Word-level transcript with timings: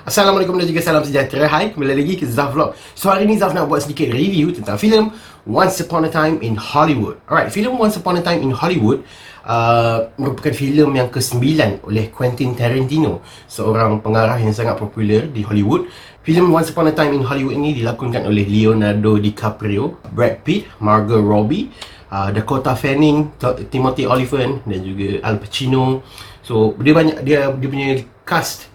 Assalamualaikum 0.00 0.56
dan 0.56 0.64
juga 0.64 0.80
salam 0.80 1.04
sejahtera. 1.04 1.44
Hai, 1.44 1.76
kembali 1.76 1.92
lagi 1.92 2.16
ke 2.16 2.24
Zaf 2.24 2.56
Vlog. 2.56 2.72
So 2.96 3.12
hari 3.12 3.28
ni 3.28 3.36
Zaf 3.36 3.52
nak 3.52 3.68
buat 3.68 3.84
sedikit 3.84 4.08
review 4.08 4.48
tentang 4.48 4.80
filem 4.80 5.12
Once 5.44 5.76
Upon 5.84 6.08
a 6.08 6.10
Time 6.10 6.40
in 6.40 6.56
Hollywood. 6.56 7.20
Alright, 7.28 7.52
filem 7.52 7.76
Once 7.76 8.00
Upon 8.00 8.16
a 8.16 8.24
Time 8.24 8.40
in 8.40 8.48
Hollywood 8.48 9.04
uh, 9.44 10.08
Merupakan 10.16 10.56
filem 10.56 10.88
yang 10.96 11.12
ke-9 11.12 11.84
oleh 11.84 12.08
Quentin 12.08 12.56
Tarantino 12.56 13.20
Seorang 13.44 14.00
pengarah 14.00 14.40
yang 14.40 14.56
sangat 14.56 14.80
popular 14.80 15.28
di 15.28 15.44
Hollywood. 15.44 15.84
Filem 16.24 16.48
Once 16.48 16.72
Upon 16.72 16.88
a 16.88 16.96
Time 16.96 17.20
in 17.20 17.20
Hollywood 17.20 17.60
ini 17.60 17.76
dilakonkan 17.76 18.24
oleh 18.24 18.48
Leonardo 18.48 19.20
DiCaprio 19.20 20.00
Brad 20.16 20.40
Pitt, 20.40 20.64
Margot 20.80 21.20
Robbie 21.20 21.68
uh, 22.08 22.32
Dakota 22.32 22.72
Fanning, 22.72 23.36
Timothy 23.68 24.08
Olyphant 24.08 24.64
dan 24.64 24.80
juga 24.80 25.20
Al 25.28 25.36
Pacino. 25.36 26.00
So 26.40 26.72
dia 26.80 26.96
banyak, 26.96 27.20
dia, 27.20 27.52
dia 27.52 27.68
punya 27.68 28.00
cast 28.24 28.69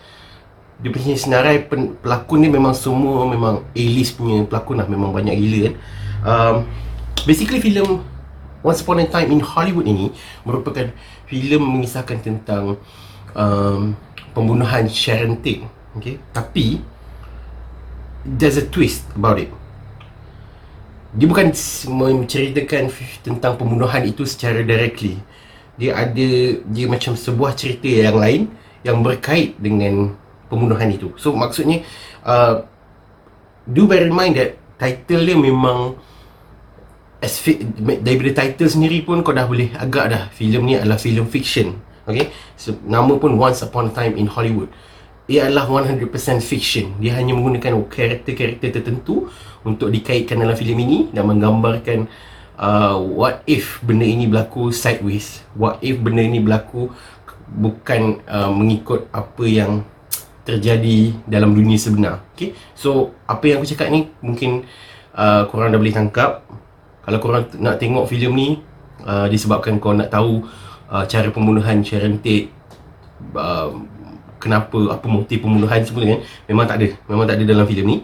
dia 0.83 0.89
punya 0.91 1.15
senarai 1.15 1.63
pen, 1.63 1.95
pelakon 2.03 2.43
ni 2.43 2.49
memang 2.51 2.75
semua 2.75 3.23
memang 3.23 3.63
A-list 3.71 4.19
punya 4.19 4.43
pelakon 4.43 4.79
lah. 4.79 4.87
Memang 4.87 5.15
banyak 5.15 5.35
gila 5.35 5.59
kan. 5.71 5.75
Um, 6.25 6.55
basically 7.23 7.63
filem 7.63 8.03
Once 8.65 8.81
Upon 8.81 8.99
a 8.99 9.05
Time 9.05 9.29
in 9.29 9.41
Hollywood 9.45 9.85
ini 9.85 10.11
merupakan 10.41 10.89
filem 11.29 11.61
mengisahkan 11.61 12.17
tentang 12.19 12.81
um, 13.37 13.93
pembunuhan 14.35 14.89
Sharon 14.89 15.39
Tate. 15.39 15.63
Okay? 15.95 16.19
tapi 16.35 16.83
there's 18.25 18.59
a 18.59 18.65
twist 18.67 19.07
about 19.15 19.39
it. 19.39 19.47
Dia 21.15 21.31
bukan 21.31 21.55
menceritakan 21.87 22.91
tentang 23.23 23.55
pembunuhan 23.55 24.03
itu 24.03 24.27
secara 24.27 24.59
directly. 24.59 25.23
Dia 25.79 25.95
ada 25.95 26.27
dia 26.59 26.85
macam 26.91 27.15
sebuah 27.15 27.55
cerita 27.55 27.87
yang 27.87 28.19
lain 28.19 28.41
yang 28.83 28.99
berkait 28.99 29.55
dengan 29.55 30.11
pembunuhan 30.47 30.89
itu. 30.91 31.13
So 31.17 31.33
maksudnya 31.33 31.85
uh, 32.25 32.65
do 33.65 33.89
bear 33.89 34.05
in 34.05 34.13
mind 34.13 34.37
that 34.37 34.57
title 34.77 35.23
dia 35.25 35.37
memang 35.37 35.97
as 37.23 37.41
fi- 37.41 37.63
daripada 38.01 38.45
title 38.45 38.69
sendiri 38.69 39.01
pun 39.01 39.25
kau 39.25 39.33
dah 39.33 39.49
boleh 39.49 39.73
agak 39.73 40.05
dah 40.13 40.23
filem 40.35 40.61
ni 40.65 40.73
adalah 40.77 41.01
filem 41.01 41.25
fiction. 41.25 41.73
Okay? 42.05 42.29
So 42.59 42.77
nama 42.85 43.17
pun 43.17 43.35
Once 43.39 43.65
Upon 43.65 43.89
a 43.89 43.93
Time 43.93 44.13
in 44.19 44.29
Hollywood. 44.29 44.69
Ia 45.25 45.49
adalah 45.49 45.65
100% 45.65 46.05
fiction. 46.45 47.01
Dia 47.01 47.17
hanya 47.17 47.33
menggunakan 47.33 47.81
karakter-karakter 47.89 48.77
tertentu 48.77 49.25
untuk 49.65 49.89
dikaitkan 49.89 50.37
dalam 50.37 50.53
filem 50.53 50.77
ini 50.85 50.99
dan 51.09 51.25
menggambarkan 51.25 52.05
uh, 52.61 53.01
what 53.01 53.41
if 53.49 53.81
benda 53.81 54.05
ini 54.05 54.29
berlaku 54.29 54.69
sideways. 54.69 55.41
What 55.57 55.81
if 55.81 55.97
benda 55.97 56.21
ini 56.21 56.37
berlaku 56.37 56.93
bukan 57.49 58.21
uh, 58.29 58.53
mengikut 58.53 59.09
apa 59.09 59.43
yang 59.49 59.81
terjadi 60.45 61.11
dalam 61.25 61.51
dunia 61.57 61.75
sebenar. 61.75 62.21
Okay? 62.37 62.53
So, 62.77 63.17
apa 63.25 63.43
yang 63.49 63.59
aku 63.59 63.67
cakap 63.73 63.89
ni 63.89 64.13
mungkin 64.21 64.63
uh, 65.17 65.49
korang 65.49 65.73
dah 65.73 65.81
boleh 65.81 65.91
tangkap. 65.91 66.45
Kalau 67.01 67.19
korang 67.19 67.49
nak 67.57 67.81
tengok 67.81 68.05
filem 68.05 68.31
ni 68.33 68.47
uh, 69.03 69.25
disebabkan 69.25 69.81
kau 69.81 69.97
nak 69.97 70.13
tahu 70.13 70.45
uh, 70.93 71.03
cara 71.09 71.33
pembunuhan 71.33 71.81
Sharon 71.81 72.21
Tate 72.21 72.53
uh, 73.33 73.73
kenapa, 74.37 74.93
apa 74.93 75.05
motif 75.09 75.41
pembunuhan 75.41 75.81
semua 75.81 76.05
kan 76.05 76.19
memang 76.45 76.65
tak 76.69 76.77
ada. 76.79 76.87
Memang 77.09 77.25
tak 77.25 77.35
ada 77.41 77.43
dalam 77.49 77.65
filem 77.65 77.85
ni. 77.85 77.97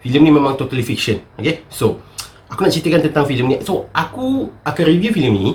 Filem 0.00 0.22
ni 0.24 0.30
memang 0.32 0.54
totally 0.56 0.86
fiction. 0.86 1.20
Okay? 1.36 1.66
So, 1.68 2.00
aku 2.46 2.64
nak 2.64 2.72
ceritakan 2.72 3.02
tentang 3.04 3.26
filem 3.26 3.46
ni. 3.50 3.56
So, 3.66 3.90
aku 3.90 4.48
akan 4.62 4.84
review 4.86 5.10
filem 5.10 5.34
ni 5.34 5.48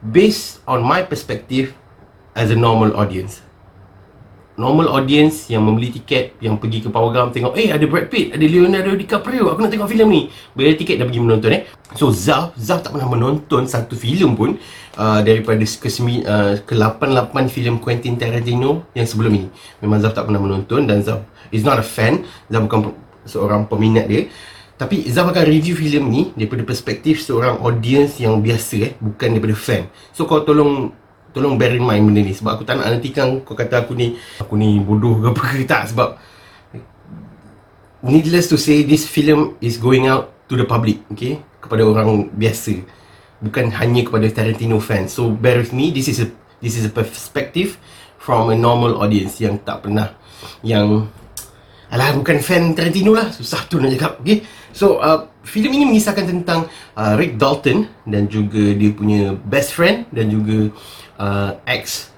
based 0.00 0.62
on 0.64 0.80
my 0.80 1.02
perspective 1.04 1.74
as 2.38 2.50
a 2.50 2.58
normal 2.58 2.94
audience 2.98 3.43
normal 4.54 4.86
audience 4.94 5.50
yang 5.50 5.66
membeli 5.66 5.90
tiket 5.90 6.38
yang 6.38 6.58
pergi 6.62 6.86
ke 6.86 6.88
Powergram 6.90 7.34
tengok 7.34 7.58
eh 7.58 7.74
ada 7.74 7.82
Brad 7.90 8.06
Pitt 8.06 8.38
ada 8.38 8.44
Leonardo 8.46 8.94
DiCaprio 8.94 9.50
aku 9.50 9.66
nak 9.66 9.72
tengok 9.74 9.90
filem 9.90 10.08
ni. 10.10 10.22
Beli 10.54 10.78
tiket 10.78 11.02
dah 11.02 11.06
pergi 11.06 11.22
menonton 11.22 11.50
eh. 11.50 11.62
So 11.98 12.14
Zaf 12.14 12.54
Zaf 12.54 12.86
tak 12.86 12.94
pernah 12.94 13.10
menonton 13.10 13.66
satu 13.66 13.98
filem 13.98 14.38
pun 14.38 14.54
uh, 14.94 15.20
daripada 15.26 15.62
ke 15.62 15.88
uh, 15.90 16.54
ke 16.62 16.74
88 16.74 17.50
filem 17.50 17.82
Quentin 17.82 18.14
Tarantino 18.14 18.86
yang 18.94 19.06
sebelum 19.06 19.32
ini 19.34 19.48
memang 19.82 19.98
Zaf 19.98 20.14
tak 20.14 20.30
pernah 20.30 20.42
menonton 20.42 20.86
dan 20.86 21.02
Zaf 21.02 21.26
is 21.50 21.66
not 21.66 21.82
a 21.82 21.86
fan. 21.86 22.22
Zaf 22.46 22.62
bukan 22.66 22.94
seorang 23.26 23.66
peminat 23.66 24.06
dia. 24.06 24.30
Tapi 24.74 25.06
Zaf 25.06 25.30
akan 25.30 25.44
review 25.46 25.78
filem 25.78 26.04
ni 26.10 26.22
daripada 26.34 26.66
perspektif 26.66 27.22
seorang 27.22 27.62
audience 27.62 28.18
yang 28.18 28.42
biasa 28.42 28.74
eh 28.82 28.92
bukan 28.98 29.38
daripada 29.38 29.54
fan. 29.54 29.82
So 30.14 30.26
kau 30.26 30.42
tolong 30.42 31.03
tolong 31.34 31.58
bear 31.58 31.74
in 31.74 31.82
mind 31.82 32.06
benda 32.06 32.22
ni. 32.22 32.32
Sebab 32.32 32.56
aku 32.56 32.62
tak 32.62 32.78
nak 32.78 32.94
nantikan 32.94 33.42
kau 33.42 33.58
kata 33.58 33.82
aku 33.82 33.98
ni 33.98 34.14
aku 34.38 34.54
ni 34.54 34.78
bodoh 34.78 35.18
ke 35.18 35.26
apa 35.34 35.42
ke 35.58 35.66
tak. 35.66 35.90
Sebab 35.90 36.14
needless 38.06 38.46
to 38.46 38.56
say 38.56 38.86
this 38.86 39.04
film 39.04 39.58
is 39.58 39.76
going 39.76 40.06
out 40.06 40.30
to 40.46 40.54
the 40.54 40.64
public 40.64 41.02
okay? 41.10 41.42
Kepada 41.58 41.82
orang 41.82 42.30
biasa. 42.30 42.78
Bukan 43.42 43.74
hanya 43.74 44.06
kepada 44.06 44.30
Tarantino 44.30 44.78
fans. 44.78 45.12
So 45.12 45.28
bear 45.28 45.58
with 45.58 45.74
me. 45.74 45.90
This 45.90 46.06
is 46.06 46.22
a 46.22 46.30
this 46.62 46.78
is 46.78 46.86
a 46.86 46.92
perspective 46.94 47.76
from 48.16 48.48
a 48.48 48.56
normal 48.56 49.02
audience 49.02 49.36
yang 49.42 49.60
tak 49.60 49.84
pernah 49.84 50.16
yang 50.64 51.10
alah 51.94 52.10
bukan 52.18 52.42
fan 52.42 52.74
Tarantino 52.74 53.14
lah 53.14 53.30
susah 53.30 53.70
tu 53.70 53.78
nak 53.78 53.94
cakap 53.94 54.18
okay 54.18 54.42
so 54.74 54.98
uh, 54.98 55.30
filem 55.46 55.78
ini 55.78 55.84
mengisahkan 55.94 56.26
tentang 56.26 56.66
uh, 56.98 57.14
Rick 57.14 57.38
Dalton 57.38 57.86
dan 58.02 58.26
juga 58.26 58.74
dia 58.74 58.90
punya 58.90 59.38
best 59.46 59.78
friend 59.78 60.10
dan 60.10 60.26
juga 60.26 60.74
uh, 61.22 61.54
ex 61.70 62.10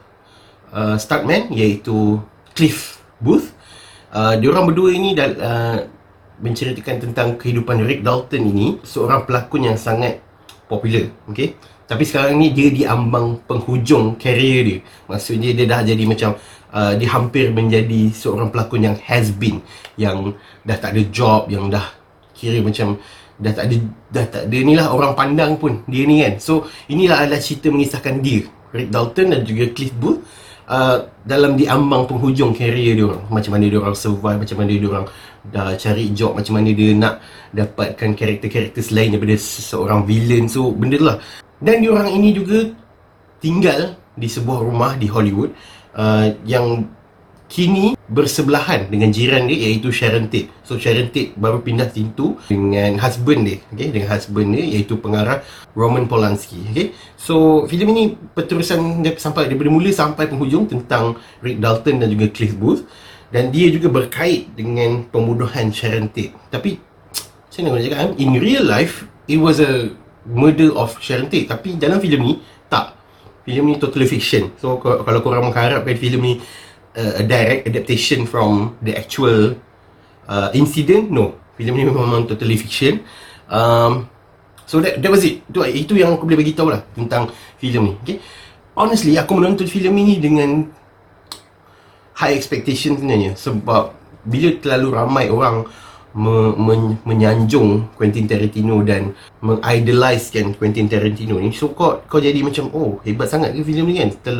uh, 0.72 0.97
stuntman 0.97 1.53
iaitu 1.53 2.20
Cliff 2.56 3.00
Booth. 3.20 3.53
Uh, 4.12 4.38
diorang 4.41 4.65
berdua 4.65 4.97
ini 4.97 5.12
dah 5.12 5.28
uh, 5.28 5.78
menceritakan 6.41 7.10
tentang 7.10 7.28
kehidupan 7.36 7.84
Rick 7.84 8.00
Dalton 8.00 8.48
ini, 8.48 8.81
seorang 8.81 9.28
pelakon 9.28 9.69
yang 9.72 9.76
sangat 9.76 10.20
popular, 10.69 11.12
okey. 11.28 11.56
Tapi 11.86 12.03
sekarang 12.03 12.34
ni 12.42 12.50
dia 12.50 12.69
di 12.75 12.82
ambang 12.82 13.38
penghujung 13.47 14.19
karier 14.19 14.62
dia. 14.66 14.78
Maksudnya 15.06 15.54
dia 15.54 15.70
dah 15.70 15.86
jadi 15.86 16.03
macam 16.03 16.34
uh, 16.76 16.92
dia 17.00 17.09
hampir 17.09 17.48
menjadi 17.48 18.12
seorang 18.12 18.53
pelakon 18.53 18.84
yang 18.84 18.97
has 19.09 19.32
been 19.32 19.64
yang 19.97 20.37
dah 20.69 20.76
tak 20.76 20.92
ada 20.92 21.03
job, 21.09 21.48
yang 21.48 21.72
dah 21.72 21.88
kira 22.37 22.60
macam 22.60 23.00
dah 23.37 23.53
tak 23.53 23.64
ada 23.69 23.76
dah 24.12 24.25
tak 24.28 24.42
ada 24.48 24.59
ni 24.64 24.72
lah 24.76 24.92
orang 24.92 25.12
pandang 25.16 25.56
pun 25.56 25.81
dia 25.88 26.04
ni 26.04 26.20
kan. 26.20 26.36
So 26.36 26.69
inilah 26.92 27.25
adalah 27.25 27.41
cerita 27.41 27.72
mengisahkan 27.72 28.20
dia 28.20 28.44
Rick 28.76 28.92
Dalton 28.92 29.26
dan 29.32 29.41
juga 29.44 29.65
Cliff 29.72 29.92
Booth 29.97 30.20
uh, 30.69 31.09
dalam 31.25 31.56
diambang 31.56 32.04
penghujung 32.09 32.53
karier 32.53 32.97
dia 32.97 33.04
orang. 33.09 33.25
Macam 33.32 33.56
mana 33.56 33.65
dia 33.69 33.81
orang 33.81 33.97
survive 33.97 34.38
macam 34.41 34.56
mana 34.60 34.72
dia 34.76 34.88
orang 34.88 35.06
dah 35.47 35.78
cari 35.78 36.04
job 36.10 36.32
macam 36.34 36.59
mana 36.59 36.70
dia 36.75 36.91
nak 36.92 37.15
dapatkan 37.54 38.10
karakter-karakter 38.19 38.82
selain 38.84 39.12
daripada 39.12 39.36
seorang 39.41 40.04
villain. 40.04 40.48
So 40.48 40.72
benda 40.72 41.00
lah. 41.00 41.16
Dan 41.56 41.81
dia 41.81 41.92
orang 41.92 42.12
ini 42.12 42.36
juga 42.36 42.69
tinggal 43.41 43.97
di 44.16 44.28
sebuah 44.32 44.65
rumah 44.65 44.97
di 44.97 45.12
Hollywood 45.12 45.53
uh, 45.96 46.36
yang 46.44 46.86
kini 47.46 47.94
bersebelahan 48.10 48.90
dengan 48.90 49.10
jiran 49.14 49.46
dia 49.46 49.70
iaitu 49.70 49.94
Sharon 49.94 50.26
Tate. 50.26 50.50
So 50.66 50.78
Sharon 50.78 51.14
Tate 51.14 51.34
baru 51.38 51.62
pindah 51.62 51.90
pintu 51.90 52.38
dengan 52.50 52.98
husband 52.98 53.46
dia, 53.46 53.58
okay? 53.70 53.90
dengan 53.90 54.14
husband 54.14 54.54
dia 54.54 54.62
iaitu 54.66 54.98
pengarah 54.98 55.42
Roman 55.74 56.10
Polanski. 56.10 56.58
Okay? 56.74 56.86
So 57.14 57.66
filem 57.70 57.94
ini 57.94 58.04
perterusan 58.34 59.02
dia 59.02 59.14
sampai 59.18 59.46
daripada 59.46 59.70
mula 59.70 59.90
sampai 59.94 60.26
penghujung 60.26 60.66
tentang 60.66 61.18
Rick 61.42 61.62
Dalton 61.62 62.02
dan 62.02 62.08
juga 62.10 62.26
Cliff 62.34 62.54
Booth 62.58 62.82
dan 63.30 63.50
dia 63.50 63.70
juga 63.70 63.90
berkait 63.90 64.54
dengan 64.54 65.06
pembunuhan 65.06 65.70
Sharon 65.70 66.10
Tate. 66.10 66.34
Tapi 66.50 66.78
saya 67.50 67.70
nak 67.70 67.80
cakap 67.80 67.98
kan, 67.98 68.12
in 68.18 68.36
real 68.42 68.66
life 68.66 69.06
it 69.30 69.38
was 69.38 69.62
a 69.62 69.94
murder 70.26 70.74
of 70.74 70.98
Sharon 70.98 71.30
Tate 71.30 71.46
tapi 71.46 71.78
dalam 71.78 72.02
filem 72.02 72.22
ni. 72.22 72.34
Filem 73.46 73.64
ni 73.70 73.74
totally 73.78 74.10
fiction. 74.10 74.50
So 74.58 74.82
kalau 74.82 75.22
korang 75.22 75.46
mengharapkan 75.46 75.94
filem 75.94 76.20
ni 76.20 76.34
uh, 76.98 77.22
a 77.22 77.24
direct 77.24 77.70
adaptation 77.70 78.26
from 78.26 78.74
the 78.82 78.98
actual 78.98 79.54
uh, 80.26 80.50
incident? 80.53 81.15
No. 81.15 81.38
Filem 81.54 81.78
ni 81.78 81.82
memang 81.86 82.26
totally 82.26 82.59
fiction. 82.59 83.06
Um, 83.47 84.10
so 84.66 84.82
that, 84.82 84.98
that 84.98 85.09
was 85.09 85.22
it. 85.22 85.47
Itu, 85.47 85.62
itu 85.62 85.92
yang 85.94 86.18
aku 86.18 86.26
boleh 86.26 86.42
bagi 86.42 86.59
tahu 86.59 86.74
lah 86.74 86.82
tentang 86.98 87.30
filem 87.62 87.94
ni. 87.94 87.94
Okay? 88.03 88.18
honestly 88.76 89.16
aku 89.16 89.41
menonton 89.41 89.65
filem 89.66 89.97
ini 90.04 90.21
dengan 90.21 90.68
high 92.21 92.36
expectation 92.36 92.94
sebenarnya. 93.00 93.34
Sebab 93.34 93.97
bila 94.28 94.48
terlalu 94.60 94.88
ramai 94.92 95.26
orang 95.32 95.65
me, 96.16 96.57
men, 96.57 96.97
menyanjung 97.04 97.92
Quentin 97.95 98.24
Tarantino 98.24 98.80
dan 98.80 99.13
mengidolizekan 99.45 100.57
Quentin 100.57 100.89
Tarantino 100.89 101.36
ni. 101.36 101.53
So 101.53 101.77
kau 101.77 102.01
kau 102.09 102.18
jadi 102.18 102.41
macam 102.41 102.72
oh 102.72 102.98
hebat 103.04 103.28
sangat 103.28 103.53
ke 103.53 103.60
filem 103.60 103.84
ni 103.92 103.95
kan? 104.01 104.10
Ter, 104.24 104.36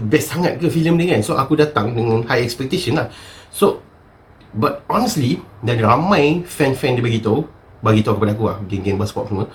best 0.00 0.32
sangat 0.32 0.56
ke 0.56 0.66
filem 0.72 0.96
ni 0.96 1.12
kan? 1.12 1.20
So 1.20 1.36
aku 1.36 1.60
datang 1.60 1.92
dengan 1.92 2.24
high 2.24 2.40
expectation 2.40 2.96
lah. 2.96 3.12
So 3.52 3.84
but 4.56 4.82
honestly 4.88 5.38
dan 5.60 5.78
ramai 5.84 6.42
fan-fan 6.48 6.98
dia 6.98 7.04
beritahu 7.04 7.44
bagi 7.84 8.00
tahu 8.02 8.18
kepada 8.18 8.32
aku 8.34 8.44
lah 8.50 8.58
geng-geng 8.66 8.98
pop 8.98 9.28
semua 9.30 9.46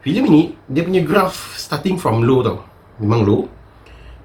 filem 0.00 0.24
ini 0.30 0.42
dia 0.70 0.80
punya 0.86 1.02
graph 1.02 1.58
starting 1.58 1.98
from 1.98 2.22
low 2.22 2.40
tau. 2.40 2.62
Memang 3.02 3.26
low. 3.26 3.42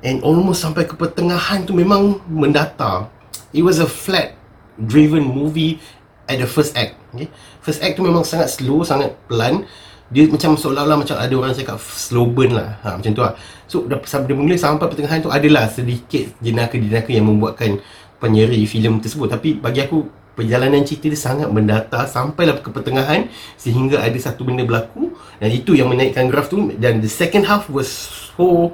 And 0.05 0.21
almost 0.23 0.63
sampai 0.63 0.87
ke 0.87 0.95
pertengahan 0.95 1.65
tu 1.65 1.75
memang 1.75 2.23
mendata 2.29 3.11
it 3.51 3.65
was 3.65 3.81
a 3.81 3.89
flat 3.89 4.37
driven 4.79 5.25
movie 5.25 5.81
at 6.29 6.37
the 6.37 6.45
first 6.45 6.77
act 6.77 6.93
okay? 7.11 7.27
first 7.59 7.81
act 7.81 7.97
tu 7.97 8.05
memang 8.05 8.21
sangat 8.21 8.53
slow 8.53 8.85
sangat 8.85 9.17
pelan. 9.25 9.65
Dia 10.09 10.25
macam 10.25 10.57
seolah-olah 10.57 11.05
macam 11.05 11.21
ada 11.21 11.33
orang 11.37 11.53
cakap 11.53 11.77
slow 11.77 12.25
burn 12.25 12.57
lah. 12.57 12.81
Ha, 12.81 12.97
macam 12.97 13.11
tu 13.13 13.21
lah. 13.21 13.37
So 13.69 13.85
sampai 13.85 14.33
mula 14.33 14.57
sampai 14.57 14.89
pertengahan 14.89 15.21
tu 15.21 15.29
adalah 15.29 15.69
sedikit 15.69 16.33
jenaka-jenaka 16.41 17.13
yang 17.13 17.29
membuatkan 17.29 17.77
penyeri 18.17 18.65
filem 18.65 18.97
tersebut. 18.97 19.29
Tapi 19.29 19.61
bagi 19.61 19.85
aku 19.85 20.09
perjalanan 20.33 20.81
cerita 20.81 21.13
dia 21.13 21.19
sangat 21.19 21.53
mendata 21.53 22.09
sampailah 22.09 22.57
ke 22.57 22.73
pertengahan 22.73 23.29
sehingga 23.53 24.01
ada 24.01 24.17
satu 24.17 24.41
benda 24.49 24.65
berlaku. 24.65 25.13
Dan 25.37 25.53
itu 25.53 25.77
yang 25.77 25.93
menaikkan 25.93 26.25
graf 26.25 26.49
tu. 26.49 26.73
Dan 26.81 27.05
the 27.05 27.11
second 27.11 27.45
half 27.45 27.69
was 27.69 27.85
so 28.33 28.73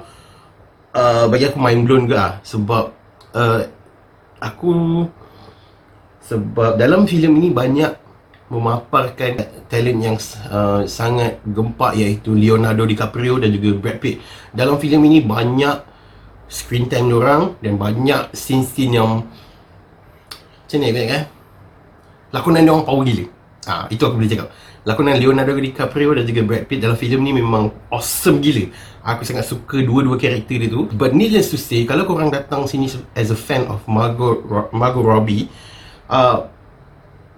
uh, 0.96 1.28
bagi 1.28 1.52
aku 1.52 1.60
mind 1.60 1.84
blown 1.84 2.08
ke 2.08 2.16
lah. 2.16 2.40
Sebab 2.48 2.84
uh, 3.36 3.60
aku 4.40 5.04
sebab 6.26 6.74
dalam 6.74 7.06
filem 7.06 7.32
ini 7.38 7.48
banyak 7.54 8.06
memaparkan 8.46 9.42
talent 9.66 10.00
yang 10.02 10.16
uh, 10.50 10.86
sangat 10.86 11.42
gempak 11.42 11.98
iaitu 11.98 12.30
Leonardo 12.30 12.86
DiCaprio 12.86 13.42
dan 13.42 13.50
juga 13.50 13.74
Brad 13.74 13.98
Pitt. 13.98 14.22
Dalam 14.54 14.78
filem 14.78 15.02
ini 15.10 15.18
banyak 15.22 15.82
screen 16.46 16.86
time 16.86 17.10
orang 17.10 17.58
dan 17.58 17.74
banyak 17.74 18.30
scene-scene 18.30 19.02
yang 19.02 19.26
macam 20.66 20.78
ni 20.82 21.06
kan? 21.06 21.22
Lakonan 22.34 22.66
dia 22.66 22.74
orang 22.74 22.86
power 22.86 23.02
gila. 23.06 23.26
Ha, 23.66 23.90
itu 23.90 24.02
aku 24.02 24.18
boleh 24.18 24.30
cakap. 24.30 24.48
Lakonan 24.86 25.18
Leonardo 25.18 25.58
DiCaprio 25.58 26.14
dan 26.14 26.22
juga 26.22 26.42
Brad 26.46 26.64
Pitt 26.70 26.78
dalam 26.78 26.94
filem 26.94 27.22
ni 27.26 27.34
memang 27.34 27.74
awesome 27.90 28.38
gila. 28.38 28.70
Aku 29.02 29.26
sangat 29.26 29.46
suka 29.50 29.82
dua-dua 29.82 30.14
karakter 30.18 30.62
dia 30.62 30.70
tu. 30.70 30.86
But 30.94 31.18
needless 31.18 31.50
to 31.50 31.58
say, 31.58 31.82
kalau 31.82 32.06
korang 32.06 32.30
datang 32.30 32.70
sini 32.70 32.86
as 33.18 33.34
a 33.34 33.38
fan 33.38 33.66
of 33.66 33.82
Margot, 33.90 34.42
Margot 34.70 35.02
Robbie, 35.02 35.50
uh, 36.10 36.46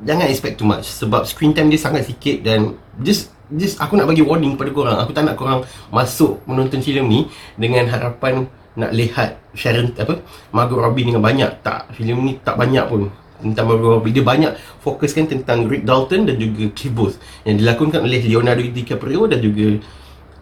jangan 0.04 0.26
expect 0.30 0.60
too 0.60 0.68
much 0.68 0.86
sebab 0.86 1.26
screen 1.26 1.54
time 1.56 1.72
dia 1.72 1.80
sangat 1.80 2.06
sikit 2.06 2.46
dan 2.46 2.78
just 3.02 3.34
just 3.56 3.80
aku 3.80 3.96
nak 3.96 4.06
bagi 4.06 4.22
warning 4.22 4.54
kepada 4.54 4.70
korang. 4.70 4.96
Aku 5.00 5.10
tak 5.16 5.24
nak 5.24 5.36
korang 5.40 5.64
masuk 5.88 6.38
menonton 6.44 6.84
filem 6.84 7.06
ni 7.08 7.20
dengan 7.56 7.88
harapan 7.88 8.46
nak 8.78 8.94
lihat 8.94 9.40
Sharon 9.58 9.90
apa 9.98 10.22
Margot 10.54 10.78
Robbie 10.78 11.08
dengan 11.08 11.24
banyak. 11.24 11.64
Tak 11.64 11.96
filem 11.96 12.18
ni 12.22 12.32
tak 12.38 12.60
banyak 12.60 12.84
pun. 12.86 13.10
Tentang 13.38 13.66
Margot 13.70 13.98
Robbie. 13.98 14.14
Dia 14.14 14.26
banyak 14.26 14.52
fokuskan 14.82 15.30
tentang 15.30 15.66
Rick 15.70 15.86
Dalton 15.86 16.26
dan 16.26 16.36
juga 16.36 16.70
Cliff 16.74 16.92
Booth 16.92 17.16
yang 17.46 17.58
dilakonkan 17.58 18.02
oleh 18.02 18.22
Leonardo 18.22 18.62
DiCaprio 18.62 19.26
dan 19.30 19.38
juga 19.42 19.78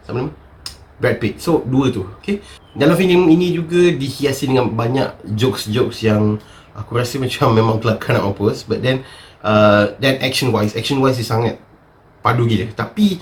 siapa 0.05 0.17
nama? 0.17 0.31
Brad 0.97 1.17
Pitt. 1.21 1.37
So 1.37 1.61
dua 1.61 1.93
tu 1.93 2.09
okay? 2.17 2.41
Dalam 2.77 2.93
filem 2.93 3.25
ini 3.29 3.57
juga 3.57 3.89
dihiasi 3.89 4.49
dengan 4.53 4.69
banyak 4.69 5.33
jokes-jokes 5.33 6.05
yang 6.05 6.37
aku 6.77 6.95
rasa 6.95 7.17
macam 7.23 7.51
memang 7.51 7.81
kelakar 7.81 8.13
nak 8.13 8.29
mampus 8.29 8.61
but 8.63 8.79
then 8.85 9.01
uh, 9.41 9.91
then 9.97 10.21
action 10.21 10.53
wise 10.53 10.77
action 10.77 11.01
wise 11.01 11.17
dia 11.17 11.25
sangat 11.25 11.55
padu 12.21 12.43
gila. 12.45 12.69
Tapi 12.75 13.17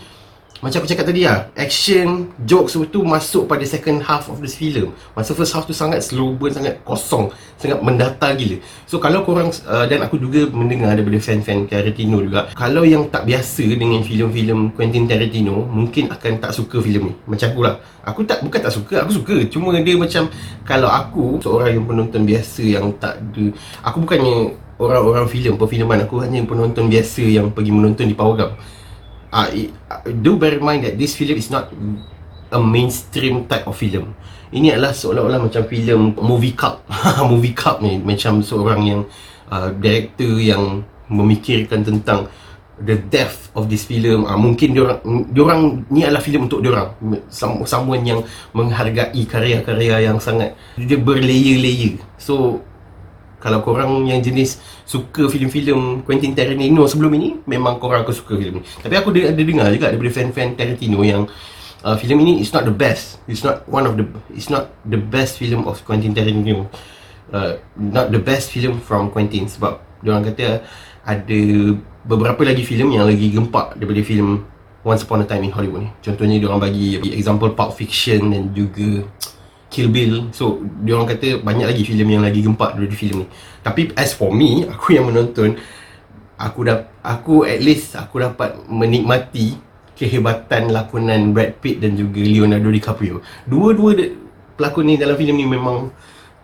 macam 0.63 0.81
aku 0.81 0.87
cakap 0.87 1.11
tadi 1.11 1.27
lah 1.27 1.51
action 1.59 2.31
jokes 2.47 2.79
tu 2.87 3.03
masuk 3.03 3.43
pada 3.43 3.67
second 3.67 3.99
half 3.99 4.31
of 4.31 4.39
this 4.39 4.55
film. 4.55 4.95
Masa 5.11 5.35
first 5.35 5.51
half 5.51 5.67
tu 5.67 5.75
sangat 5.75 5.99
slow 5.99 6.31
burn 6.31 6.55
sangat 6.55 6.79
kosong 6.87 7.27
sangat 7.59 7.83
mendata 7.83 8.31
gila. 8.31 8.63
So 8.87 9.03
kalau 9.03 9.27
korang 9.27 9.51
uh, 9.67 9.85
dan 9.85 10.07
aku 10.07 10.15
juga 10.15 10.47
mendengar 10.55 10.95
daripada 10.95 11.19
fan-fan 11.19 11.67
Tarantino 11.67 12.23
juga 12.23 12.47
kalau 12.55 12.87
yang 12.87 13.11
tak 13.11 13.27
biasa 13.27 13.67
dengan 13.75 13.99
filem-filem 13.99 14.71
Quentin 14.71 15.03
Tarantino 15.05 15.67
mungkin 15.67 16.07
akan 16.07 16.39
tak 16.39 16.51
suka 16.55 16.79
filem 16.79 17.11
ni. 17.11 17.13
Macam 17.27 17.47
aku 17.51 17.61
lah. 17.61 17.75
Aku 18.05 18.21
tak 18.23 18.39
bukan 18.45 18.59
tak 18.61 18.73
suka 18.73 19.03
aku 19.03 19.11
suka. 19.11 19.35
Cuma 19.51 19.75
dia 19.75 19.97
macam 19.99 20.31
kalau 20.63 20.87
aku 20.87 21.43
seorang 21.43 21.75
yang 21.75 21.85
penonton 21.85 22.23
biasa 22.23 22.63
yang 22.63 22.95
tak 22.95 23.19
ada 23.19 23.45
aku 23.83 24.07
bukannya 24.07 24.55
orang-orang 24.79 25.27
filem 25.27 25.55
perfilman 25.55 26.03
aku 26.03 26.19
hanya 26.23 26.43
penonton 26.43 26.87
biasa 26.91 27.23
yang 27.23 27.51
pergi 27.51 27.71
menonton 27.71 28.05
di 28.11 28.15
Power 29.31 29.51
Gum. 29.51 29.74
Uh, 29.89 30.12
do 30.22 30.38
bear 30.38 30.57
in 30.57 30.63
mind 30.63 30.81
that 30.86 30.95
this 30.98 31.16
film 31.16 31.38
is 31.38 31.50
not 31.50 31.72
a 32.51 32.60
mainstream 32.62 33.45
type 33.48 33.68
of 33.68 33.75
film. 33.77 34.13
Ini 34.54 34.77
adalah 34.77 34.94
seolah-olah 34.94 35.39
macam 35.50 35.63
filem 35.68 36.16
movie 36.16 36.56
cult. 36.56 36.86
movie 37.31 37.56
cult 37.57 37.81
ni 37.81 38.00
macam 38.00 38.39
seorang 38.39 38.81
yang 38.86 39.01
uh, 39.50 39.74
director 39.75 40.39
yang 40.39 40.86
memikirkan 41.10 41.86
tentang 41.86 42.30
the 42.80 42.95
depth 42.95 43.51
of 43.56 43.68
this 43.68 43.83
film. 43.88 44.24
Uh, 44.24 44.38
mungkin 44.38 44.75
diorang 44.75 45.00
diorang 45.31 45.62
ni 45.89 46.06
adalah 46.06 46.22
filem 46.22 46.48
untuk 46.48 46.62
diorang. 46.63 46.94
Someone 47.66 48.04
yang 48.06 48.22
menghargai 48.56 49.24
karya-karya 49.25 50.12
yang 50.12 50.22
sangat 50.22 50.56
dia 50.77 51.00
berlayer-layer. 51.00 52.00
So 52.16 52.63
kalau 53.45 53.62
korang 53.62 54.09
yang 54.09 54.25
jenis 54.25 54.57
suka 54.89 55.30
filem-filem 55.30 56.01
Quentin 56.01 56.33
Tarantino 56.33 56.81
sebelum 56.89 57.13
ini 57.13 57.38
memang 57.45 57.77
korang 57.77 58.01
akan 58.01 58.09
suka 58.09 58.33
filem 58.33 58.57
ni. 58.57 58.62
Tapi 58.65 58.97
aku 58.97 59.13
ada, 59.13 59.38
dengar 59.38 59.69
juga 59.69 59.94
daripada 59.94 60.09
fan-fan 60.18 60.57
Tarantino 60.57 61.06
yang 61.06 61.30
uh, 61.86 61.94
filem 61.94 62.25
ini 62.25 62.33
is 62.42 62.50
not 62.50 62.65
the 62.65 62.74
best. 62.74 63.21
It's 63.30 63.45
not 63.45 63.62
one 63.69 63.86
of 63.86 64.01
the 64.01 64.09
it's 64.33 64.50
not 64.50 64.74
the 64.81 64.97
best 64.97 65.38
film 65.38 65.69
of 65.69 65.77
Quentin 65.86 66.18
Tarantino. 66.18 66.65
Uh, 67.30 67.62
not 67.77 68.09
the 68.09 68.18
best 68.18 68.50
film 68.50 68.81
from 68.81 69.13
Quentin. 69.13 69.45
Sebab 69.45 69.77
orang 70.01 70.25
kata 70.25 70.65
ada 71.06 71.39
beberapa 72.01 72.41
lagi 72.41 72.65
filem 72.65 72.98
yang 72.98 73.06
lagi 73.06 73.30
gempak 73.30 73.77
daripada 73.77 74.01
filem 74.01 74.41
Once 74.81 75.06
Upon 75.06 75.21
a 75.21 75.25
Time 75.30 75.45
in 75.45 75.53
Hollywood 75.53 75.86
ni. 75.86 75.94
Contohnya 76.01 76.41
orang 76.50 76.65
bagi 76.65 76.98
example 77.13 77.53
Pulp 77.53 77.77
Fiction 77.77 78.33
dan 78.33 78.50
juga 78.57 79.06
Kill 79.69 79.89
Bill. 79.91 80.29
So 80.31 80.62
dia 80.83 80.95
orang 80.95 81.09
kata 81.15 81.41
banyak 81.41 81.67
lagi 81.67 81.81
filem 81.83 82.19
yang 82.19 82.23
lagi 82.23 82.39
gempak 82.41 82.77
dari 82.77 82.95
filem 82.95 83.25
ni. 83.25 83.27
Tapi 83.65 83.91
as 83.97 84.13
for 84.13 84.31
me 84.31 84.63
aku 84.73 84.95
yang 84.95 85.09
menonton 85.09 85.57
aku 86.35 86.67
dah 86.67 86.83
aku 87.00 87.47
at 87.47 87.63
least 87.63 87.95
aku 87.95 88.19
dapat 88.19 88.59
menikmati 88.67 89.56
kehebatan 89.95 90.75
lakonan 90.75 91.31
Brad 91.31 91.63
Pitt 91.63 91.79
dan 91.79 91.95
juga 91.95 92.19
Leonardo 92.19 92.67
DiCaprio. 92.67 93.23
Dua-dua 93.47 93.95
pelakon 94.59 94.91
ni 94.91 95.00
dalam 95.00 95.15
filem 95.15 95.35
ni 95.39 95.47
memang 95.47 95.91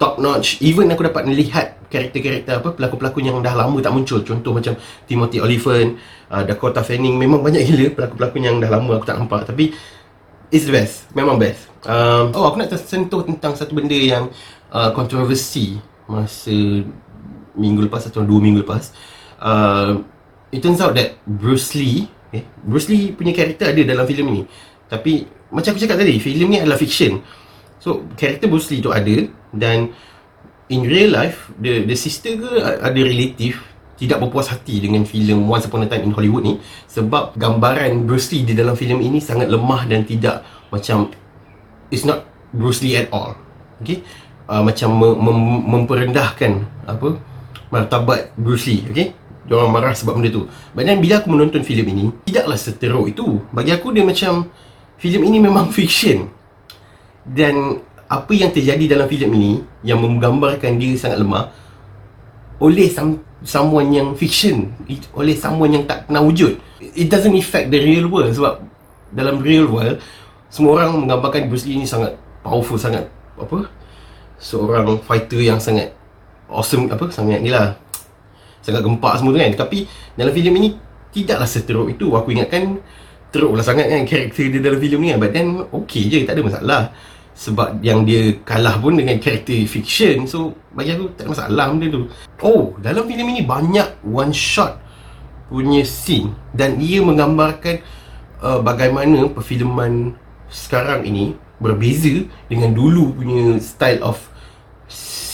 top 0.02 0.18
notch. 0.18 0.58
Even 0.64 0.90
aku 0.90 1.06
dapat 1.06 1.28
melihat 1.28 1.78
karakter-karakter 1.92 2.64
apa 2.64 2.70
pelakon-pelakon 2.74 3.24
yang 3.28 3.38
dah 3.44 3.54
lama 3.54 3.78
tak 3.84 3.94
muncul. 3.94 4.24
Contoh 4.24 4.56
macam 4.56 4.74
Timothy 5.06 5.38
Olyphant 5.44 6.00
uh, 6.32 6.42
Dakota 6.48 6.82
Fanning. 6.82 7.20
Memang 7.20 7.44
banyak 7.44 7.62
gila 7.70 7.86
pelakon-pelakon 7.94 8.42
yang 8.42 8.56
dah 8.58 8.72
lama 8.72 8.98
aku 8.98 9.06
tak 9.06 9.20
nampak. 9.20 9.46
Tapi 9.46 9.76
it's 10.52 10.68
the 10.68 10.76
best. 10.76 11.08
Memang 11.16 11.40
best. 11.40 11.72
Um, 11.88 12.30
oh 12.38 12.46
aku 12.46 12.62
nak 12.62 12.70
tersentuh 12.70 13.26
tentang 13.26 13.58
satu 13.58 13.74
benda 13.74 13.98
yang 13.98 14.30
uh, 14.70 14.94
kontroversi 14.94 15.82
masa 16.06 16.54
minggu 17.58 17.88
lepas 17.90 18.06
atau 18.06 18.22
dua 18.22 18.38
minggu 18.38 18.62
lepas. 18.62 18.94
Uh, 19.42 20.06
it 20.54 20.62
turns 20.62 20.84
out 20.84 20.94
that 20.94 21.18
Bruce 21.26 21.74
Lee 21.74 22.06
okay, 22.30 22.46
Bruce 22.62 22.86
Lee 22.92 23.16
punya 23.16 23.34
karakter 23.34 23.74
ada 23.74 23.82
dalam 23.82 24.06
filem 24.06 24.28
ni 24.30 24.44
tapi 24.86 25.26
macam 25.50 25.74
aku 25.74 25.82
cakap 25.82 25.98
tadi 25.98 26.20
filem 26.22 26.48
ni 26.52 26.58
adalah 26.62 26.78
fiction. 26.78 27.24
So 27.82 28.06
karakter 28.14 28.46
Bruce 28.46 28.70
Lee 28.70 28.84
tu 28.84 28.94
ada 28.94 29.26
dan 29.56 29.96
in 30.70 30.86
real 30.86 31.12
life 31.12 31.50
the 31.58 31.84
the 31.90 31.98
sister 31.98 32.38
ke 32.38 32.52
ada 32.62 33.00
relative 33.00 33.71
tidak 34.02 34.18
berpuas 34.18 34.50
hati 34.50 34.82
dengan 34.82 35.06
filem 35.06 35.46
Once 35.46 35.70
Upon 35.70 35.86
a 35.86 35.88
Time 35.88 36.10
in 36.10 36.14
Hollywood 36.18 36.42
ni 36.42 36.58
sebab 36.90 37.38
gambaran 37.38 38.10
Bruce 38.10 38.34
Lee 38.34 38.42
di 38.42 38.58
dalam 38.58 38.74
filem 38.74 38.98
ini 38.98 39.22
sangat 39.22 39.46
lemah 39.46 39.86
dan 39.86 40.02
tidak 40.10 40.42
macam 40.74 41.14
it's 41.94 42.02
not 42.02 42.26
Bruce 42.50 42.82
Lee 42.82 42.98
at 42.98 43.14
all. 43.14 43.38
Okay? 43.86 44.02
Uh, 44.50 44.66
macam 44.66 44.90
mem- 44.98 45.20
mem- 45.22 45.64
memperendahkan 45.78 46.66
apa 46.90 47.22
martabat 47.70 48.34
Bruce 48.36 48.66
Lee, 48.68 48.82
okay? 48.90 49.08
Dia 49.46 49.58
orang 49.58 49.72
marah 49.72 49.94
sebab 49.94 50.18
benda 50.18 50.34
tu. 50.34 50.50
Then 50.76 51.00
bila 51.00 51.22
aku 51.22 51.30
menonton 51.32 51.62
filem 51.64 51.88
ini, 51.94 52.06
tidaklah 52.28 52.58
seteruk 52.58 53.06
itu. 53.10 53.40
Bagi 53.54 53.72
aku 53.72 53.94
dia 53.96 54.04
macam 54.04 54.50
filem 55.00 55.22
ini 55.30 55.38
memang 55.40 55.70
fiction. 55.76 56.28
Dan 57.22 57.80
apa 58.12 58.32
yang 58.36 58.52
terjadi 58.52 58.98
dalam 58.98 59.08
filem 59.08 59.32
ini 59.40 59.52
yang 59.88 60.04
menggambarkan 60.04 60.76
dia 60.76 61.00
sangat 61.00 61.24
lemah 61.24 61.48
oleh 62.60 62.92
some, 62.92 63.24
someone 63.42 63.90
yang 63.90 64.14
fiction 64.14 64.70
oleh 65.18 65.34
someone 65.34 65.74
yang 65.74 65.84
tak 65.90 66.06
pernah 66.06 66.22
wujud. 66.22 66.58
It 66.82 67.10
doesn't 67.10 67.34
affect 67.34 67.74
the 67.74 67.80
real 67.82 68.10
world 68.10 68.34
sebab 68.34 68.62
dalam 69.12 69.42
real 69.42 69.68
world 69.68 70.00
semua 70.52 70.82
orang 70.82 71.06
menggambarkan 71.06 71.48
Bruce 71.48 71.68
Lee 71.68 71.80
ni 71.80 71.88
sangat 71.88 72.16
powerful 72.44 72.76
sangat 72.76 73.08
apa 73.40 73.68
seorang 74.42 75.00
fighter 75.06 75.40
yang 75.40 75.62
sangat 75.62 75.94
awesome 76.52 76.90
apa 76.92 77.08
sangat 77.10 77.40
ni 77.40 77.50
lah. 77.50 77.78
Sangat 78.62 78.86
gempak 78.86 79.18
semua 79.18 79.34
tu 79.34 79.40
kan. 79.42 79.54
Tapi 79.58 79.90
dalam 80.14 80.34
filem 80.36 80.54
ini 80.62 80.70
tidaklah 81.10 81.50
seteruk 81.50 81.88
itu. 81.90 82.14
Aku 82.14 82.30
ingatkan 82.30 82.78
teruklah 83.32 83.64
sangat 83.64 83.90
kan 83.90 84.04
karakter 84.06 84.52
dia 84.54 84.60
dalam 84.62 84.78
filem 84.78 85.00
ni 85.02 85.08
kan. 85.16 85.18
But 85.18 85.32
then 85.34 85.48
okay 85.72 86.06
je 86.06 86.28
tak 86.28 86.38
ada 86.38 86.42
masalah 86.46 86.82
sebab 87.32 87.80
yang 87.82 88.04
dia 88.04 88.38
kalah 88.44 88.78
pun 88.78 89.00
dengan 89.00 89.18
karakter 89.18 89.64
fiction 89.66 90.28
so 90.28 90.52
bagi 90.76 90.94
aku 90.94 91.16
tak 91.16 91.26
ada 91.26 91.30
masalah 91.32 91.66
benda 91.72 91.88
tu. 91.90 92.02
Oh 92.44 92.76
dalam 92.80 93.08
filem 93.08 93.28
ini 93.34 93.42
banyak 93.48 94.04
one 94.06 94.36
shot 94.36 94.78
punya 95.52 95.84
scene 95.84 96.32
dan 96.56 96.80
ia 96.80 97.04
menggambarkan 97.04 97.84
uh, 98.44 98.60
bagaimana 98.64 99.32
perfilman 99.32 100.16
sekarang 100.52 101.08
ini 101.08 101.36
berbeza 101.62 102.28
dengan 102.52 102.76
dulu 102.76 103.16
punya 103.16 103.60
style 103.62 104.04
of 104.04 104.20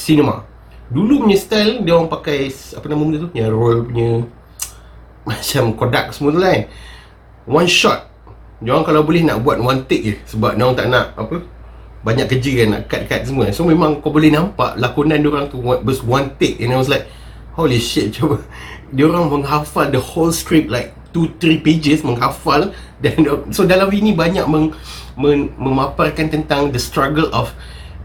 cinema. 0.07 0.47
Dulu 0.87 1.27
punya 1.27 1.35
style 1.35 1.83
Dia 1.83 1.99
orang 1.99 2.07
pakai 2.07 2.47
Apa 2.47 2.87
nama 2.87 3.03
benda 3.03 3.27
tu? 3.27 3.29
Yang 3.35 3.51
roll 3.51 3.77
punya 3.83 4.23
Macam 5.27 5.63
Kodak 5.75 6.15
semua 6.15 6.31
tu 6.31 6.39
kan. 6.39 6.63
One 7.43 7.67
shot. 7.67 8.07
Dia 8.63 8.71
orang 8.71 8.87
kalau 8.87 9.03
boleh 9.03 9.21
nak 9.27 9.43
buat 9.43 9.59
one 9.59 9.83
take 9.85 10.03
je 10.03 10.15
Sebab 10.31 10.55
dia 10.55 10.63
orang 10.63 10.79
tak 10.79 10.87
nak 10.89 11.13
Apa 11.19 11.43
Banyak 12.07 12.31
kerja 12.31 12.63
kan 12.63 12.67
Nak 12.71 12.81
cut-cut 12.87 13.21
semua. 13.27 13.51
So 13.51 13.67
memang 13.67 13.99
kau 13.99 14.15
boleh 14.15 14.31
nampak 14.31 14.79
Lakonan 14.79 15.19
dia 15.19 15.27
orang 15.27 15.51
tu 15.51 15.59
Just 15.83 16.07
one 16.07 16.31
take 16.39 16.63
And 16.63 16.71
I 16.71 16.79
was 16.79 16.87
like 16.87 17.11
Holy 17.59 17.83
shit 17.83 18.11
Coba 18.15 18.39
Dia 18.95 19.11
orang 19.11 19.27
menghafal 19.27 19.91
The 19.91 19.99
whole 19.99 20.31
script 20.31 20.71
Like 20.71 20.95
2-3 21.11 21.59
pages 21.59 21.99
Menghafal. 22.07 22.71
Dan 23.03 23.27
So 23.55 23.67
dalam 23.67 23.91
ini 23.91 24.15
banyak 24.15 24.47
meng, 24.47 24.71
mem, 25.19 25.51
Memaparkan 25.59 26.31
tentang 26.31 26.71
The 26.71 26.79
struggle 26.79 27.27
of 27.35 27.51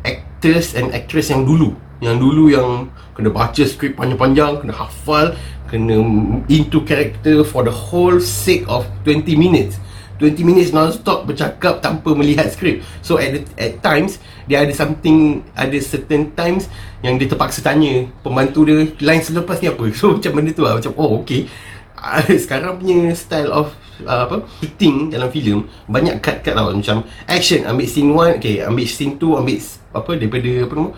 Actors 0.03 0.75
and 0.75 0.91
actress 0.91 1.31
yang 1.31 1.47
dulu. 1.47 1.79
Yang 2.03 2.17
dulu 2.19 2.45
yang 2.51 2.91
Kena 3.15 3.31
baca 3.31 3.63
skrip 3.63 3.95
panjang-panjang 3.95 4.67
Kena 4.67 4.75
hafal 4.75 5.39
Kena 5.71 6.03
into 6.51 6.83
character 6.83 7.47
For 7.47 7.63
the 7.63 7.71
whole 7.71 8.19
sake 8.19 8.67
of 8.67 8.83
20 9.07 9.39
minutes 9.39 9.79
20 10.23 10.47
minutes 10.47 10.71
non-stop 10.71 11.26
bercakap 11.26 11.83
tanpa 11.83 12.14
melihat 12.14 12.47
skrip. 12.47 12.87
So 13.02 13.19
at, 13.19 13.35
the, 13.35 13.41
at 13.59 13.83
times 13.83 14.23
Dia 14.47 14.62
ada 14.62 14.71
something 14.71 15.43
Ada 15.59 15.75
certain 15.83 16.31
times 16.38 16.71
Yang 17.02 17.14
dia 17.19 17.29
terpaksa 17.35 17.59
tanya 17.67 18.07
Pembantu 18.23 18.62
dia 18.62 18.87
Line 19.02 19.23
selepas 19.23 19.59
ni 19.59 19.67
apa? 19.67 19.83
So 19.99 20.14
macam 20.14 20.31
benda 20.38 20.55
tu 20.55 20.62
lah. 20.62 20.79
Macam 20.79 20.95
oh 20.95 21.19
okay. 21.19 21.50
Sekarang 22.43 22.79
punya 22.79 23.11
style 23.19 23.50
of 23.50 23.75
uh, 24.07 24.31
Apa 24.31 24.47
Shooting 24.62 25.11
dalam 25.11 25.31
filem 25.35 25.67
Banyak 25.91 26.23
cut-cut 26.23 26.55
lah 26.55 26.71
Macam 26.71 27.02
action 27.26 27.67
Ambil 27.67 27.87
scene 27.91 28.11
1 28.14 28.38
Okay 28.38 28.62
ambil 28.62 28.87
scene 28.87 29.19
2 29.19 29.43
Ambil 29.43 29.59
apa 29.93 30.11
Daripada 30.17 30.50
apa 30.62 30.73
nama 30.79 30.91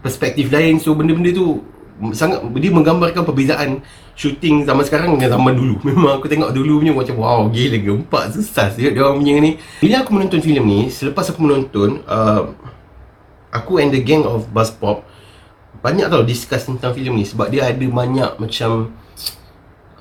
Perspektif 0.00 0.48
lain. 0.48 0.80
So 0.80 0.96
benda-benda 0.96 1.30
tu 1.36 1.60
sangat 2.16 2.40
dia 2.56 2.72
menggambarkan 2.72 3.22
perbezaan 3.28 3.84
shooting 4.16 4.64
zaman 4.64 4.84
sekarang 4.84 5.16
dengan 5.16 5.36
zaman 5.36 5.52
dulu. 5.56 5.74
Memang 5.88 6.20
aku 6.20 6.26
tengok 6.26 6.50
dulu 6.52 6.80
punya 6.80 6.92
macam 6.96 7.16
wow 7.20 7.40
gila 7.52 7.78
gempak 7.78 8.24
susah 8.32 8.72
sih 8.72 8.88
dia 8.88 9.00
orang 9.00 9.20
punya 9.20 9.32
ni. 9.40 9.60
Bila 9.78 10.04
aku 10.04 10.10
menonton 10.16 10.40
filem 10.40 10.64
ni, 10.64 10.80
selepas 10.88 11.28
aku 11.28 11.40
menonton 11.44 12.00
uh, 12.08 12.50
aku 13.52 13.82
and 13.82 13.92
the 13.92 14.00
gang 14.00 14.24
of 14.24 14.48
Buzz 14.50 14.72
Pop 14.72 15.04
banyak 15.80 16.12
tau 16.12 16.20
discuss 16.20 16.68
tentang 16.68 16.92
filem 16.92 17.16
ni 17.16 17.24
sebab 17.24 17.48
dia 17.48 17.64
ada 17.64 17.86
banyak 17.86 18.36
macam 18.36 18.92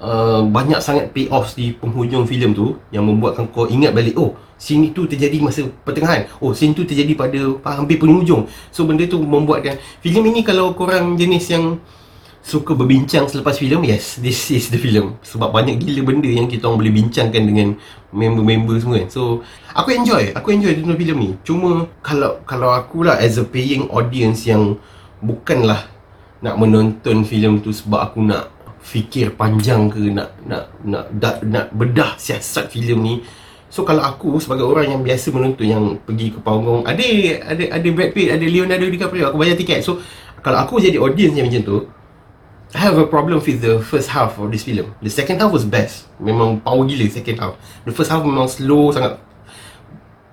uh, 0.01 0.41
banyak 0.43 0.79
sangat 0.79 1.11
payoffs 1.11 1.55
di 1.55 1.75
penghujung 1.75 2.25
filem 2.25 2.55
tu 2.55 2.79
yang 2.89 3.05
membuatkan 3.05 3.47
kau 3.51 3.67
ingat 3.67 3.91
balik 3.93 4.15
oh 4.17 4.35
scene 4.59 4.91
itu 4.91 5.07
terjadi 5.07 5.39
masa 5.39 5.71
pertengahan. 5.87 6.27
Oh 6.43 6.51
scene 6.51 6.75
tu 6.75 6.83
terjadi 6.83 7.15
pada 7.15 7.39
hampir 7.79 7.95
penghujung. 7.95 8.47
So 8.75 8.83
benda 8.83 9.07
tu 9.07 9.23
membuatkan 9.23 9.79
filem 10.03 10.35
ini 10.35 10.43
kalau 10.43 10.75
korang 10.75 11.15
jenis 11.15 11.47
yang 11.47 11.79
suka 12.39 12.71
berbincang 12.71 13.27
selepas 13.27 13.59
filem 13.59 13.83
yes 13.87 14.19
this 14.19 14.51
is 14.51 14.67
the 14.67 14.79
film. 14.79 15.15
Sebab 15.23 15.55
banyak 15.55 15.79
gila 15.79 16.11
benda 16.11 16.27
yang 16.27 16.51
kita 16.51 16.67
orang 16.67 16.83
boleh 16.83 16.93
bincangkan 16.95 17.43
dengan 17.47 17.67
member-member 18.11 18.75
semua 18.83 18.99
kan. 18.99 19.07
So 19.07 19.47
aku 19.71 19.95
enjoy 19.95 20.35
aku 20.35 20.51
enjoy 20.51 20.75
tengok 20.75 20.99
filem 20.99 21.17
ni. 21.19 21.29
Cuma 21.47 21.87
kalau 22.03 22.43
kalau 22.43 22.75
aku 22.75 23.07
lah 23.07 23.15
as 23.15 23.39
a 23.39 23.47
paying 23.47 23.87
audience 23.87 24.43
yang 24.43 24.75
bukanlah 25.23 25.87
nak 26.39 26.55
menonton 26.55 27.27
filem 27.27 27.59
tu 27.59 27.71
sebab 27.71 28.11
aku 28.11 28.23
nak 28.23 28.58
fikir 28.79 29.35
panjang 29.35 29.91
ke 29.91 30.11
nak 30.11 30.31
nak 30.47 30.71
nak 30.87 31.05
nak, 31.13 31.35
nak 31.43 31.65
bedah 31.75 32.15
siasat 32.15 32.71
filem 32.71 32.99
ni 32.99 33.15
So 33.69 33.85
kalau 33.85 34.01
aku 34.01 34.41
sebagai 34.41 34.65
orang 34.65 34.89
yang 34.89 35.01
biasa 35.05 35.29
menonton 35.29 35.67
yang 35.69 35.83
pergi 36.01 36.33
ke 36.33 36.41
panggung 36.41 36.81
ada 36.89 37.05
ada 37.45 37.63
ada 37.77 37.87
Brad 37.93 38.17
Pitt, 38.17 38.33
ada 38.33 38.41
Leonardo 38.41 38.89
DiCaprio, 38.89 39.29
aku 39.29 39.37
bayar 39.37 39.53
tiket. 39.53 39.85
So 39.85 40.01
kalau 40.41 40.65
aku 40.65 40.81
jadi 40.81 40.97
audience 40.97 41.37
yang 41.37 41.45
macam 41.45 41.61
tu, 41.61 41.77
I 42.73 42.81
have 42.81 42.97
a 42.97 43.05
problem 43.05 43.37
with 43.37 43.61
the 43.61 43.77
first 43.85 44.09
half 44.09 44.41
of 44.41 44.49
this 44.49 44.65
film. 44.65 44.97
The 45.05 45.13
second 45.13 45.37
half 45.37 45.53
was 45.53 45.69
best. 45.69 46.09
Memang 46.17 46.65
power 46.65 46.81
gila 46.89 47.05
second 47.13 47.37
half. 47.37 47.61
The 47.85 47.93
first 47.93 48.09
half 48.09 48.25
memang 48.25 48.49
slow 48.49 48.89
sangat 48.89 49.21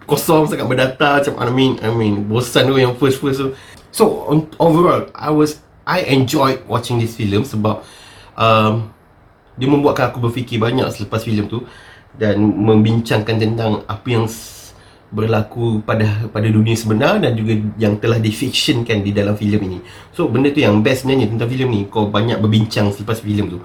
kosong 0.08 0.48
sangat 0.48 0.64
berdata 0.64 1.20
macam 1.20 1.34
I 1.36 1.52
mean 1.52 1.72
I 1.84 1.92
mean 1.92 2.24
bosan 2.24 2.72
tu 2.72 2.80
yang 2.80 2.96
first 2.96 3.20
first 3.20 3.36
tu. 3.36 3.52
So 3.92 4.32
overall 4.56 5.12
I 5.12 5.28
was 5.28 5.60
I 5.84 6.08
enjoyed 6.08 6.64
watching 6.64 7.04
this 7.04 7.20
film 7.20 7.44
sebab 7.44 7.84
um, 8.36 8.92
dia 9.56 9.68
membuatkan 9.68 10.12
aku 10.12 10.20
berfikir 10.20 10.60
banyak 10.60 10.86
selepas 10.92 11.24
filem 11.24 11.48
tu 11.48 11.64
dan 12.16 12.40
membincangkan 12.40 13.36
tentang 13.36 13.84
apa 13.88 14.06
yang 14.08 14.28
berlaku 15.06 15.80
pada 15.86 16.28
pada 16.28 16.48
dunia 16.50 16.74
sebenar 16.74 17.22
dan 17.22 17.32
juga 17.38 17.56
yang 17.80 17.96
telah 17.96 18.20
difictionkan 18.20 19.00
di 19.00 19.14
dalam 19.16 19.38
filem 19.38 19.60
ini. 19.64 19.78
So 20.12 20.28
benda 20.28 20.52
tu 20.52 20.60
yang 20.60 20.84
best 20.84 21.04
sebenarnya 21.04 21.32
tentang 21.32 21.48
filem 21.48 21.68
ni. 21.72 21.80
Kau 21.88 22.10
banyak 22.10 22.36
berbincang 22.42 22.92
selepas 22.92 23.22
filem 23.22 23.48
tu. 23.48 23.58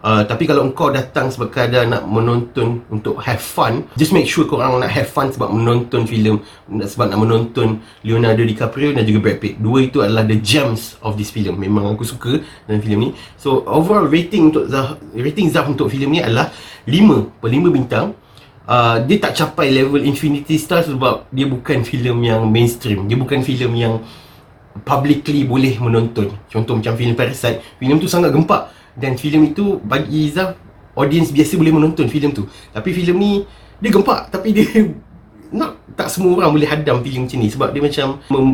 Uh, 0.00 0.24
tapi 0.24 0.48
kalau 0.48 0.64
engkau 0.64 0.88
datang 0.88 1.28
sekadar 1.28 1.84
nak 1.84 2.08
menonton 2.08 2.80
untuk 2.88 3.20
have 3.20 3.36
fun 3.36 3.84
Just 4.00 4.16
make 4.16 4.24
sure 4.24 4.48
korang 4.48 4.80
nak 4.80 4.88
have 4.88 5.12
fun 5.12 5.28
sebab 5.28 5.52
menonton 5.52 6.08
filem 6.08 6.40
Sebab 6.72 7.12
nak 7.12 7.20
menonton 7.20 7.84
Leonardo 8.00 8.40
DiCaprio 8.40 8.96
dan 8.96 9.04
juga 9.04 9.28
Brad 9.28 9.38
Pitt. 9.44 9.60
Dua 9.60 9.84
itu 9.84 10.00
adalah 10.00 10.24
the 10.24 10.40
gems 10.40 10.96
of 11.04 11.20
this 11.20 11.28
film. 11.28 11.60
Memang 11.60 11.92
aku 11.92 12.08
suka 12.08 12.40
dalam 12.64 12.80
filem 12.80 12.98
ni. 12.98 13.10
So 13.36 13.60
overall 13.68 14.08
rating 14.08 14.48
untuk 14.48 14.72
Zah, 14.72 14.96
rating 15.12 15.52
Zah 15.52 15.68
untuk 15.68 15.92
filem 15.92 16.16
ni 16.16 16.20
adalah 16.24 16.48
5 16.88 17.36
per 17.36 17.48
5 17.52 17.68
bintang. 17.68 18.16
Uh, 18.64 19.04
Dia 19.04 19.20
tak 19.20 19.36
capai 19.36 19.68
level 19.68 20.00
Infinity 20.00 20.56
Star 20.56 20.80
sebab 20.80 21.28
dia 21.28 21.44
bukan 21.44 21.84
filem 21.84 22.16
yang 22.24 22.48
mainstream. 22.48 23.04
Dia 23.04 23.20
bukan 23.20 23.44
filem 23.44 23.76
yang 23.76 24.00
publicly 24.80 25.44
boleh 25.44 25.76
menonton. 25.76 26.32
Contoh 26.48 26.78
macam 26.78 26.94
filem 26.96 27.12
Parasite 27.12 27.60
Filem 27.76 28.00
tu 28.00 28.08
sangat 28.08 28.32
gempak 28.32 28.79
dan 29.00 29.16
filem 29.16 29.50
itu 29.50 29.80
bagi 29.80 30.30
Izzah 30.30 30.54
audience 30.94 31.32
biasa 31.32 31.56
boleh 31.56 31.72
menonton 31.72 32.06
filem 32.06 32.30
tu 32.36 32.44
tapi 32.70 32.92
filem 32.92 33.16
ni 33.16 33.32
dia 33.80 33.90
gempak 33.90 34.28
tapi 34.28 34.52
dia 34.52 34.68
nak 35.58 35.80
tak 35.98 36.06
semua 36.12 36.38
orang 36.38 36.54
boleh 36.54 36.68
hadam 36.68 37.02
filem 37.02 37.26
macam 37.26 37.38
ni 37.40 37.48
sebab 37.50 37.68
dia 37.74 37.82
macam 37.82 38.06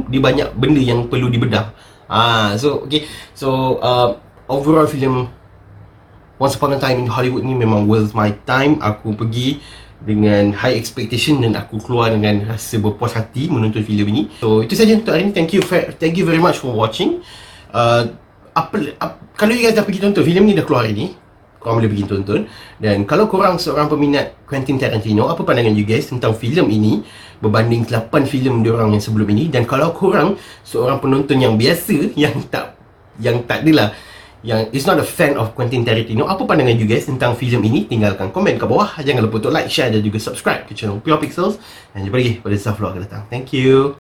dia 0.09 0.21
banyak 0.23 0.49
benda 0.57 0.81
yang 0.81 1.11
perlu 1.11 1.29
dibedah 1.29 1.75
ah 2.07 2.55
so 2.55 2.87
okay 2.87 3.05
so 3.35 3.77
uh, 3.83 4.15
overall 4.47 4.87
filem 4.87 5.29
Once 6.37 6.53
Upon 6.61 6.77
a 6.77 6.79
Time 6.81 7.01
in 7.01 7.09
Hollywood 7.09 7.49
ni 7.49 7.57
memang 7.57 7.89
worth 7.89 8.13
my 8.13 8.29
time 8.45 8.77
aku 8.85 9.17
pergi 9.17 9.57
dengan 10.05 10.53
high 10.53 10.77
expectation 10.77 11.41
dan 11.41 11.57
aku 11.57 11.81
keluar 11.81 12.13
dengan 12.13 12.45
rasa 12.45 12.77
berpuas 12.77 13.17
hati 13.17 13.49
menonton 13.49 13.81
filem 13.81 14.07
ini. 14.13 14.23
So 14.37 14.61
itu 14.61 14.77
saja 14.77 14.93
untuk 14.93 15.17
hari 15.17 15.29
ini. 15.29 15.33
Thank 15.33 15.57
you 15.57 15.65
thank 15.97 16.21
you 16.21 16.29
very 16.29 16.37
much 16.37 16.61
for 16.61 16.77
watching. 16.77 17.25
Uh, 17.73 18.13
apa, 18.57 18.77
apa 18.97 19.15
kalau 19.37 19.53
you 19.53 19.69
guys 19.69 19.77
dah 19.77 19.85
pergi 19.85 20.01
tonton 20.01 20.25
filem 20.25 20.49
ni 20.49 20.57
dah 20.57 20.65
keluar 20.65 20.89
hari 20.89 20.97
ni 20.97 21.07
korang 21.67 21.83
boleh 21.83 21.91
pergi 21.91 22.07
tonton. 22.07 22.41
Dan 22.79 23.03
kalau 23.03 23.27
korang 23.27 23.59
seorang 23.59 23.91
peminat 23.91 24.39
Quentin 24.47 24.79
Tarantino 24.79 25.27
apa 25.27 25.43
pandangan 25.43 25.75
you 25.75 25.83
guys 25.83 26.07
tentang 26.07 26.39
filem 26.39 26.71
ini 26.71 27.03
berbanding 27.43 27.83
8 27.83 28.07
filem 28.31 28.63
dia 28.63 28.71
orang 28.71 28.95
yang 28.95 29.03
sebelum 29.03 29.27
ini? 29.35 29.51
Dan 29.51 29.67
kalau 29.67 29.91
korang 29.91 30.39
seorang 30.63 31.03
penonton 31.03 31.43
yang 31.43 31.59
biasa 31.59 32.07
yang 32.23 32.39
tak 32.47 32.79
yang 33.19 33.43
tak 33.43 33.67
adalah 33.67 33.91
yang 34.47 34.71
is 34.71 34.87
not 34.87 34.95
a 35.03 35.03
fan 35.03 35.35
of 35.35 35.59
Quentin 35.59 35.83
Tarantino 35.83 36.31
apa 36.31 36.47
pandangan 36.47 36.79
you 36.79 36.87
guys 36.87 37.11
tentang 37.11 37.35
filem 37.35 37.59
ini? 37.67 37.91
Tinggalkan 37.91 38.31
komen 38.31 38.63
kat 38.63 38.71
bawah. 38.71 39.03
Jangan 39.03 39.27
lupa 39.27 39.43
untuk 39.43 39.51
like 39.51 39.67
share 39.67 39.91
dan 39.91 40.07
juga 40.07 40.23
subscribe 40.23 40.71
ke 40.71 40.73
channel 40.79 41.03
Pure 41.03 41.19
Pixels. 41.19 41.59
Dan 41.91 42.07
jumpa 42.07 42.17
lagi 42.23 42.33
pada 42.39 42.55
Self 42.55 42.79
Vlog 42.79 42.95
akan 42.95 43.03
datang. 43.03 43.23
Thank 43.27 43.51
you 43.51 43.99